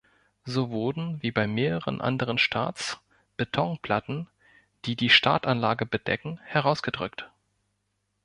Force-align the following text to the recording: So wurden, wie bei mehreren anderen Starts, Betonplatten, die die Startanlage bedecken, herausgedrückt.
So 0.45 0.71
wurden, 0.71 1.21
wie 1.21 1.29
bei 1.29 1.45
mehreren 1.45 2.01
anderen 2.01 2.39
Starts, 2.39 2.97
Betonplatten, 3.37 4.27
die 4.85 4.95
die 4.95 5.11
Startanlage 5.11 5.85
bedecken, 5.85 6.39
herausgedrückt. 6.43 7.29